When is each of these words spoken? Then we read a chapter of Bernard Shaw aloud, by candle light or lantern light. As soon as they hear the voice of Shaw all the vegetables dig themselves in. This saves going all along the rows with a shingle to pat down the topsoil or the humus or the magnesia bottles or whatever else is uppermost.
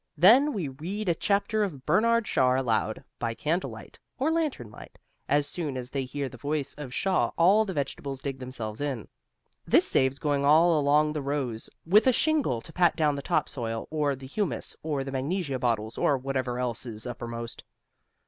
Then 0.17 0.51
we 0.51 0.67
read 0.67 1.09
a 1.09 1.13
chapter 1.13 1.61
of 1.61 1.85
Bernard 1.85 2.25
Shaw 2.27 2.59
aloud, 2.59 3.03
by 3.19 3.35
candle 3.35 3.69
light 3.69 3.99
or 4.17 4.31
lantern 4.31 4.71
light. 4.71 4.97
As 5.29 5.45
soon 5.45 5.77
as 5.77 5.91
they 5.91 6.05
hear 6.05 6.27
the 6.27 6.39
voice 6.39 6.73
of 6.73 6.91
Shaw 6.91 7.29
all 7.37 7.65
the 7.65 7.73
vegetables 7.75 8.19
dig 8.19 8.39
themselves 8.39 8.81
in. 8.81 9.07
This 9.67 9.87
saves 9.87 10.17
going 10.17 10.43
all 10.43 10.79
along 10.79 11.13
the 11.13 11.21
rows 11.21 11.69
with 11.85 12.07
a 12.07 12.13
shingle 12.13 12.61
to 12.61 12.73
pat 12.73 12.95
down 12.95 13.13
the 13.13 13.21
topsoil 13.21 13.87
or 13.91 14.15
the 14.15 14.25
humus 14.25 14.75
or 14.81 15.03
the 15.03 15.11
magnesia 15.11 15.59
bottles 15.59 15.99
or 15.99 16.17
whatever 16.17 16.57
else 16.57 16.83
is 16.87 17.05
uppermost. 17.05 17.63